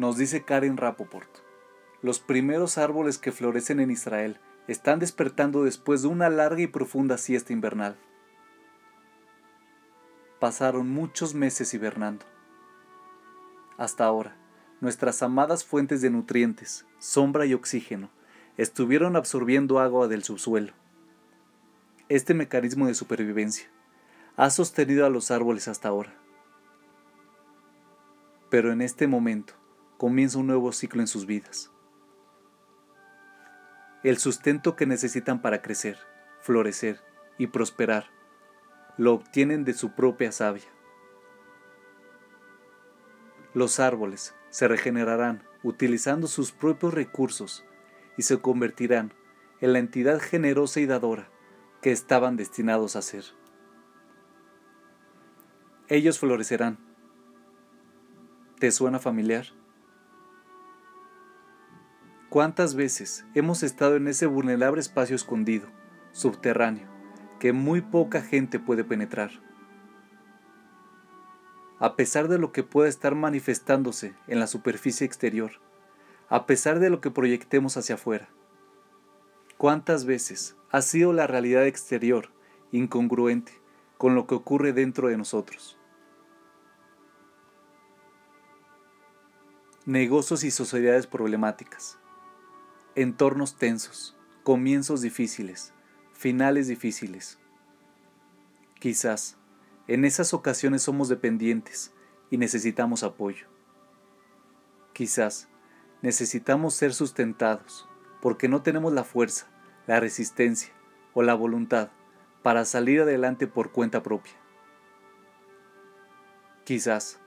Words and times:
Nos 0.00 0.16
dice 0.16 0.44
Karen 0.44 0.78
Rapoport, 0.78 1.28
los 2.00 2.20
primeros 2.20 2.78
árboles 2.78 3.18
que 3.18 3.32
florecen 3.32 3.80
en 3.80 3.90
Israel 3.90 4.40
están 4.66 4.98
despertando 4.98 5.62
después 5.62 6.00
de 6.00 6.08
una 6.08 6.30
larga 6.30 6.62
y 6.62 6.66
profunda 6.66 7.18
siesta 7.18 7.52
invernal. 7.52 7.98
Pasaron 10.38 10.88
muchos 10.88 11.34
meses 11.34 11.74
hibernando. 11.74 12.24
Hasta 13.76 14.06
ahora, 14.06 14.34
nuestras 14.80 15.22
amadas 15.22 15.66
fuentes 15.66 16.00
de 16.00 16.08
nutrientes, 16.08 16.86
sombra 16.98 17.44
y 17.44 17.52
oxígeno, 17.52 18.08
estuvieron 18.56 19.16
absorbiendo 19.16 19.80
agua 19.80 20.08
del 20.08 20.24
subsuelo. 20.24 20.72
Este 22.08 22.32
mecanismo 22.32 22.86
de 22.86 22.94
supervivencia 22.94 23.68
ha 24.38 24.48
sostenido 24.48 25.04
a 25.04 25.10
los 25.10 25.30
árboles 25.30 25.68
hasta 25.68 25.88
ahora. 25.88 26.14
Pero 28.48 28.72
en 28.72 28.80
este 28.80 29.06
momento 29.06 29.59
comienza 30.00 30.38
un 30.38 30.46
nuevo 30.46 30.72
ciclo 30.72 31.02
en 31.02 31.06
sus 31.06 31.26
vidas. 31.26 31.70
El 34.02 34.16
sustento 34.16 34.74
que 34.74 34.86
necesitan 34.86 35.42
para 35.42 35.60
crecer, 35.60 35.98
florecer 36.40 37.02
y 37.36 37.48
prosperar 37.48 38.06
lo 38.96 39.12
obtienen 39.12 39.62
de 39.62 39.74
su 39.74 39.94
propia 39.94 40.32
savia. 40.32 40.64
Los 43.52 43.78
árboles 43.78 44.34
se 44.48 44.68
regenerarán 44.68 45.42
utilizando 45.62 46.28
sus 46.28 46.50
propios 46.50 46.94
recursos 46.94 47.66
y 48.16 48.22
se 48.22 48.40
convertirán 48.40 49.12
en 49.60 49.74
la 49.74 49.80
entidad 49.80 50.18
generosa 50.18 50.80
y 50.80 50.86
dadora 50.86 51.28
que 51.82 51.92
estaban 51.92 52.38
destinados 52.38 52.96
a 52.96 53.02
ser. 53.02 53.24
Ellos 55.88 56.18
florecerán. 56.18 56.78
¿Te 58.58 58.70
suena 58.70 58.98
familiar? 58.98 59.59
¿Cuántas 62.30 62.76
veces 62.76 63.24
hemos 63.34 63.64
estado 63.64 63.96
en 63.96 64.06
ese 64.06 64.26
vulnerable 64.26 64.80
espacio 64.80 65.16
escondido, 65.16 65.66
subterráneo, 66.12 66.86
que 67.40 67.52
muy 67.52 67.80
poca 67.80 68.22
gente 68.22 68.60
puede 68.60 68.84
penetrar? 68.84 69.32
A 71.80 71.96
pesar 71.96 72.28
de 72.28 72.38
lo 72.38 72.52
que 72.52 72.62
pueda 72.62 72.88
estar 72.88 73.16
manifestándose 73.16 74.14
en 74.28 74.38
la 74.38 74.46
superficie 74.46 75.04
exterior, 75.04 75.54
a 76.28 76.46
pesar 76.46 76.78
de 76.78 76.88
lo 76.88 77.00
que 77.00 77.10
proyectemos 77.10 77.76
hacia 77.76 77.96
afuera. 77.96 78.28
¿Cuántas 79.56 80.04
veces 80.04 80.56
ha 80.70 80.82
sido 80.82 81.12
la 81.12 81.26
realidad 81.26 81.66
exterior 81.66 82.30
incongruente 82.70 83.60
con 83.98 84.14
lo 84.14 84.28
que 84.28 84.36
ocurre 84.36 84.72
dentro 84.72 85.08
de 85.08 85.16
nosotros? 85.16 85.76
Negocios 89.84 90.44
y 90.44 90.52
sociedades 90.52 91.08
problemáticas 91.08 91.98
entornos 92.94 93.56
tensos, 93.56 94.16
comienzos 94.42 95.00
difíciles, 95.00 95.72
finales 96.12 96.66
difíciles. 96.66 97.38
Quizás 98.78 99.36
en 99.86 100.04
esas 100.04 100.34
ocasiones 100.34 100.82
somos 100.82 101.08
dependientes 101.08 101.92
y 102.30 102.36
necesitamos 102.36 103.02
apoyo. 103.02 103.46
Quizás 104.92 105.48
necesitamos 106.02 106.74
ser 106.74 106.94
sustentados 106.94 107.88
porque 108.20 108.48
no 108.48 108.62
tenemos 108.62 108.92
la 108.92 109.04
fuerza, 109.04 109.46
la 109.86 110.00
resistencia 110.00 110.72
o 111.14 111.22
la 111.22 111.34
voluntad 111.34 111.90
para 112.42 112.64
salir 112.64 113.00
adelante 113.00 113.46
por 113.46 113.72
cuenta 113.72 114.02
propia. 114.02 114.32
Quizás 116.64 117.18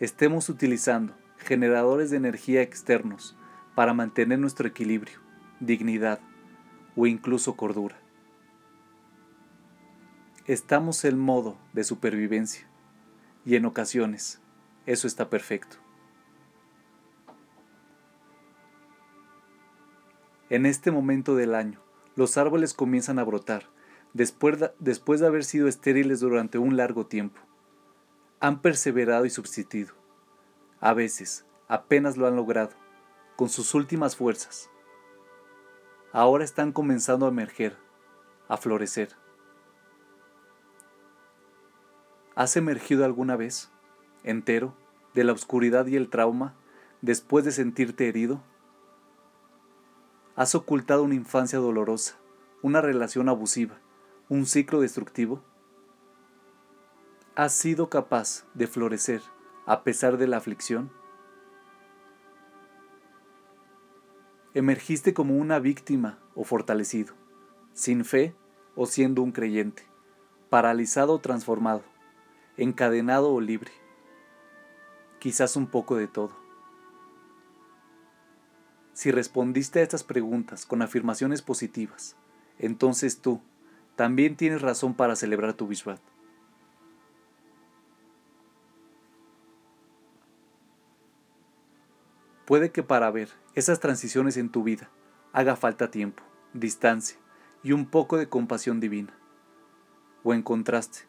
estemos 0.00 0.48
utilizando 0.48 1.14
generadores 1.38 2.10
de 2.10 2.16
energía 2.16 2.62
externos 2.62 3.36
para 3.76 3.92
mantener 3.92 4.38
nuestro 4.38 4.66
equilibrio, 4.66 5.18
dignidad 5.60 6.18
o 6.96 7.06
incluso 7.06 7.56
cordura. 7.56 8.00
Estamos 10.46 11.04
en 11.04 11.18
modo 11.18 11.58
de 11.74 11.84
supervivencia 11.84 12.66
y 13.44 13.54
en 13.54 13.66
ocasiones 13.66 14.40
eso 14.86 15.06
está 15.06 15.28
perfecto. 15.28 15.76
En 20.48 20.64
este 20.64 20.90
momento 20.90 21.36
del 21.36 21.54
año, 21.54 21.78
los 22.14 22.38
árboles 22.38 22.72
comienzan 22.72 23.18
a 23.18 23.24
brotar 23.24 23.68
después 24.14 24.58
de, 24.58 24.70
después 24.78 25.20
de 25.20 25.26
haber 25.26 25.44
sido 25.44 25.68
estériles 25.68 26.20
durante 26.20 26.56
un 26.56 26.78
largo 26.78 27.04
tiempo. 27.04 27.42
Han 28.40 28.62
perseverado 28.62 29.26
y 29.26 29.30
subsistido. 29.30 29.92
A 30.80 30.94
veces, 30.94 31.44
apenas 31.68 32.16
lo 32.16 32.26
han 32.26 32.36
logrado, 32.36 32.70
con 33.36 33.50
sus 33.50 33.74
últimas 33.74 34.16
fuerzas. 34.16 34.70
Ahora 36.12 36.44
están 36.44 36.72
comenzando 36.72 37.26
a 37.26 37.28
emerger, 37.28 37.76
a 38.48 38.56
florecer. 38.56 39.10
¿Has 42.34 42.56
emergido 42.56 43.04
alguna 43.04 43.36
vez, 43.36 43.70
entero, 44.24 44.74
de 45.14 45.24
la 45.24 45.32
oscuridad 45.32 45.86
y 45.86 45.96
el 45.96 46.08
trauma, 46.08 46.54
después 47.02 47.44
de 47.44 47.52
sentirte 47.52 48.08
herido? 48.08 48.42
¿Has 50.34 50.54
ocultado 50.54 51.02
una 51.02 51.14
infancia 51.14 51.58
dolorosa, 51.58 52.16
una 52.62 52.80
relación 52.80 53.28
abusiva, 53.28 53.78
un 54.28 54.46
ciclo 54.46 54.80
destructivo? 54.80 55.42
¿Has 57.34 57.52
sido 57.52 57.90
capaz 57.90 58.46
de 58.54 58.66
florecer 58.66 59.22
a 59.66 59.82
pesar 59.82 60.16
de 60.16 60.26
la 60.26 60.38
aflicción? 60.38 60.90
Emergiste 64.56 65.12
como 65.12 65.36
una 65.36 65.58
víctima 65.58 66.18
o 66.34 66.42
fortalecido, 66.42 67.12
sin 67.74 68.06
fe 68.06 68.34
o 68.74 68.86
siendo 68.86 69.20
un 69.20 69.30
creyente, 69.30 69.82
paralizado 70.48 71.12
o 71.12 71.18
transformado, 71.18 71.82
encadenado 72.56 73.34
o 73.34 73.42
libre. 73.42 73.70
Quizás 75.18 75.56
un 75.56 75.66
poco 75.66 75.96
de 75.96 76.08
todo. 76.08 76.34
Si 78.94 79.10
respondiste 79.10 79.80
a 79.80 79.82
estas 79.82 80.04
preguntas 80.04 80.64
con 80.64 80.80
afirmaciones 80.80 81.42
positivas, 81.42 82.16
entonces 82.58 83.20
tú 83.20 83.42
también 83.94 84.36
tienes 84.36 84.62
razón 84.62 84.94
para 84.94 85.16
celebrar 85.16 85.52
tu 85.52 85.66
Vishvat. 85.66 86.00
Puede 92.46 92.70
que 92.70 92.84
para 92.84 93.10
ver 93.10 93.30
esas 93.56 93.80
transiciones 93.80 94.36
en 94.36 94.50
tu 94.50 94.62
vida 94.62 94.88
haga 95.32 95.56
falta 95.56 95.90
tiempo, 95.90 96.22
distancia 96.52 97.18
y 97.64 97.72
un 97.72 97.86
poco 97.86 98.18
de 98.18 98.28
compasión 98.28 98.78
divina. 98.78 99.18
O 100.22 100.32
en 100.32 100.42
contraste, 100.42 101.00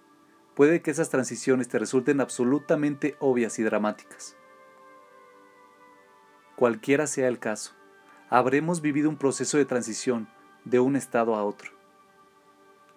puede 0.55 0.81
que 0.81 0.89
esas 0.89 1.11
transiciones 1.11 1.67
te 1.67 1.77
resulten 1.77 2.21
absolutamente 2.21 3.15
obvias 3.19 3.59
y 3.59 3.63
dramáticas. 3.63 4.35
Cualquiera 6.55 7.05
sea 7.05 7.27
el 7.27 7.37
caso, 7.37 7.73
habremos 8.31 8.81
vivido 8.81 9.07
un 9.07 9.17
proceso 9.17 9.59
de 9.59 9.65
transición 9.65 10.27
de 10.65 10.79
un 10.79 10.95
estado 10.95 11.35
a 11.35 11.43
otro. 11.43 11.69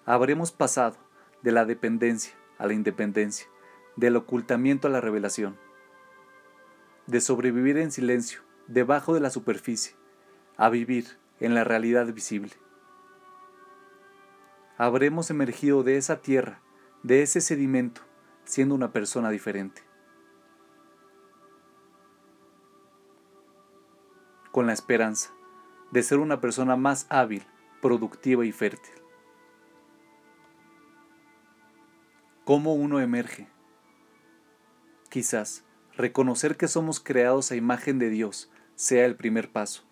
Habremos 0.07 0.51
pasado 0.51 0.97
de 1.43 1.53
la 1.53 1.67
dependencia 1.67 2.35
a 2.57 2.67
la 2.67 2.73
independencia, 2.73 3.49
del 3.97 4.17
ocultamiento 4.17 4.89
a 4.89 4.91
la 4.91 5.03
revelación 5.03 5.59
de 7.11 7.21
sobrevivir 7.21 7.77
en 7.77 7.91
silencio, 7.91 8.43
debajo 8.69 9.15
de 9.15 9.21
la 9.21 9.31
superficie, 9.31 9.97
a 10.57 10.69
vivir 10.69 11.19
en 11.41 11.55
la 11.55 11.65
realidad 11.65 12.07
visible. 12.13 12.53
Habremos 14.79 15.29
emergido 15.31 15.83
de 15.83 15.97
esa 15.97 16.21
tierra, 16.21 16.63
de 17.03 17.23
ese 17.23 17.41
sedimento, 17.41 18.03
siendo 18.45 18.77
una 18.77 18.93
persona 18.93 19.31
diferente. 19.31 19.83
Con 24.53 24.67
la 24.67 24.73
esperanza 24.73 25.33
de 25.91 26.05
ser 26.05 26.19
una 26.19 26.41
persona 26.41 26.77
más 26.77 27.07
hábil, 27.09 27.45
productiva 27.83 28.45
y 28.45 28.53
fértil. 28.53 28.95
¿Cómo 32.45 32.75
uno 32.75 33.01
emerge? 33.01 33.49
Quizás 35.09 35.65
reconocer 35.97 36.57
que 36.57 36.69
somos 36.69 37.01
creados 37.01 37.51
a 37.51 37.57
imagen 37.57 37.99
de 37.99 38.11
Dios 38.11 38.51
sea 38.75 39.05
el 39.05 39.17
primer 39.17 39.51
paso. 39.51 39.85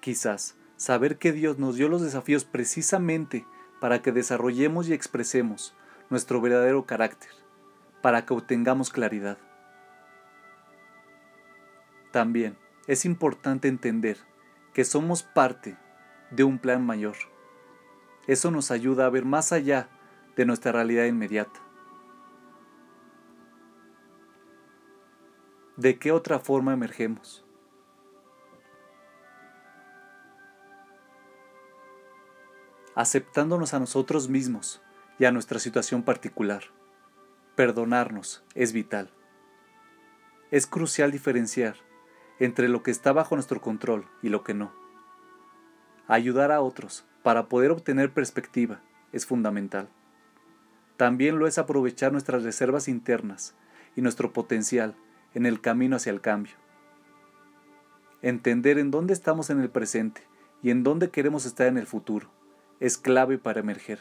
Quizás 0.00 0.56
saber 0.76 1.18
que 1.18 1.32
Dios 1.32 1.58
nos 1.58 1.76
dio 1.76 1.88
los 1.88 2.02
desafíos 2.02 2.44
precisamente 2.44 3.46
para 3.80 4.02
que 4.02 4.12
desarrollemos 4.12 4.88
y 4.88 4.92
expresemos 4.92 5.74
nuestro 6.10 6.40
verdadero 6.40 6.84
carácter, 6.84 7.30
para 8.02 8.26
que 8.26 8.34
obtengamos 8.34 8.90
claridad. 8.90 9.38
También 12.12 12.56
es 12.86 13.04
importante 13.04 13.68
entender 13.68 14.18
que 14.72 14.84
somos 14.84 15.22
parte 15.22 15.76
de 16.30 16.44
un 16.44 16.58
plan 16.58 16.84
mayor. 16.84 17.16
Eso 18.26 18.50
nos 18.50 18.70
ayuda 18.70 19.06
a 19.06 19.10
ver 19.10 19.24
más 19.24 19.52
allá 19.52 19.88
de 20.36 20.46
nuestra 20.46 20.72
realidad 20.72 21.04
inmediata. 21.06 21.60
¿De 25.76 25.98
qué 25.98 26.12
otra 26.12 26.38
forma 26.38 26.72
emergemos? 26.72 27.44
Aceptándonos 32.94 33.74
a 33.74 33.80
nosotros 33.80 34.28
mismos 34.28 34.80
y 35.18 35.24
a 35.24 35.32
nuestra 35.32 35.58
situación 35.58 36.04
particular. 36.04 36.64
Perdonarnos 37.56 38.44
es 38.54 38.72
vital. 38.72 39.10
Es 40.52 40.68
crucial 40.68 41.10
diferenciar 41.10 41.76
entre 42.38 42.68
lo 42.68 42.84
que 42.84 42.92
está 42.92 43.12
bajo 43.12 43.34
nuestro 43.34 43.60
control 43.60 44.06
y 44.22 44.28
lo 44.28 44.44
que 44.44 44.54
no. 44.54 44.72
Ayudar 46.06 46.52
a 46.52 46.60
otros 46.60 47.04
para 47.24 47.48
poder 47.48 47.72
obtener 47.72 48.12
perspectiva 48.12 48.80
es 49.10 49.26
fundamental. 49.26 49.88
También 50.96 51.40
lo 51.40 51.48
es 51.48 51.58
aprovechar 51.58 52.12
nuestras 52.12 52.44
reservas 52.44 52.86
internas 52.86 53.54
y 53.96 54.02
nuestro 54.02 54.32
potencial 54.32 54.94
en 55.34 55.46
el 55.46 55.60
camino 55.60 55.96
hacia 55.96 56.10
el 56.10 56.20
cambio. 56.20 56.54
Entender 58.22 58.78
en 58.78 58.90
dónde 58.90 59.12
estamos 59.12 59.50
en 59.50 59.60
el 59.60 59.68
presente 59.68 60.22
y 60.62 60.70
en 60.70 60.82
dónde 60.82 61.10
queremos 61.10 61.44
estar 61.44 61.66
en 61.66 61.76
el 61.76 61.86
futuro 61.86 62.30
es 62.80 62.96
clave 62.96 63.38
para 63.38 63.60
emerger. 63.60 64.00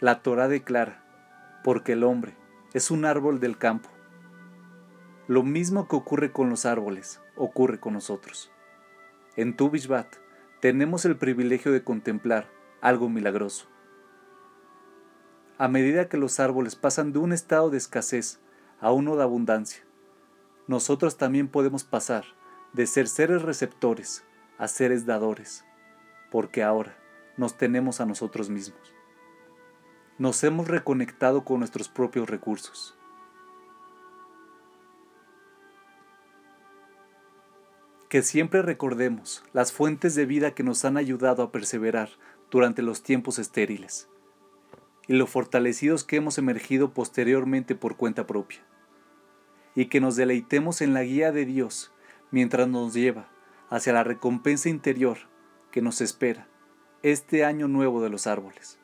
La 0.00 0.20
Torah 0.20 0.48
declara, 0.48 1.02
porque 1.64 1.92
el 1.92 2.04
hombre 2.04 2.36
es 2.74 2.90
un 2.90 3.06
árbol 3.06 3.40
del 3.40 3.56
campo. 3.56 3.88
Lo 5.26 5.42
mismo 5.42 5.88
que 5.88 5.96
ocurre 5.96 6.32
con 6.32 6.50
los 6.50 6.66
árboles, 6.66 7.20
ocurre 7.34 7.80
con 7.80 7.94
nosotros. 7.94 8.52
En 9.36 9.56
Tu 9.56 9.72
tenemos 10.60 11.04
el 11.04 11.16
privilegio 11.16 11.72
de 11.72 11.82
contemplar 11.82 12.48
algo 12.80 13.08
milagroso. 13.08 13.68
A 15.58 15.68
medida 15.68 16.08
que 16.08 16.16
los 16.16 16.40
árboles 16.40 16.76
pasan 16.76 17.12
de 17.12 17.18
un 17.18 17.32
estado 17.32 17.70
de 17.70 17.78
escasez 17.78 18.40
a 18.80 18.92
uno 18.92 19.16
de 19.16 19.22
abundancia, 19.22 19.82
nosotros 20.66 21.16
también 21.16 21.48
podemos 21.48 21.84
pasar 21.84 22.24
de 22.72 22.86
ser 22.86 23.08
seres 23.08 23.42
receptores 23.42 24.24
a 24.58 24.68
seres 24.68 25.06
dadores, 25.06 25.64
porque 26.30 26.62
ahora 26.62 26.96
nos 27.36 27.56
tenemos 27.56 28.00
a 28.00 28.06
nosotros 28.06 28.50
mismos 28.50 28.96
nos 30.18 30.42
hemos 30.44 30.66
reconectado 30.68 31.44
con 31.44 31.58
nuestros 31.58 31.88
propios 31.88 32.28
recursos. 32.28 32.96
Que 38.08 38.22
siempre 38.22 38.62
recordemos 38.62 39.44
las 39.52 39.72
fuentes 39.72 40.14
de 40.14 40.24
vida 40.24 40.52
que 40.52 40.62
nos 40.62 40.84
han 40.84 40.96
ayudado 40.96 41.42
a 41.42 41.52
perseverar 41.52 42.08
durante 42.50 42.80
los 42.80 43.02
tiempos 43.02 43.38
estériles 43.38 44.08
y 45.08 45.14
lo 45.14 45.26
fortalecidos 45.26 46.04
que 46.04 46.16
hemos 46.16 46.38
emergido 46.38 46.92
posteriormente 46.92 47.74
por 47.74 47.96
cuenta 47.96 48.26
propia. 48.26 48.60
Y 49.74 49.86
que 49.86 50.00
nos 50.00 50.16
deleitemos 50.16 50.80
en 50.80 50.94
la 50.94 51.02
guía 51.02 51.32
de 51.32 51.44
Dios 51.44 51.92
mientras 52.30 52.68
nos 52.68 52.94
lleva 52.94 53.28
hacia 53.70 53.92
la 53.92 54.04
recompensa 54.04 54.68
interior 54.68 55.18
que 55.70 55.82
nos 55.82 56.00
espera 56.00 56.48
este 57.02 57.44
año 57.44 57.68
nuevo 57.68 58.02
de 58.02 58.10
los 58.10 58.26
árboles. 58.26 58.78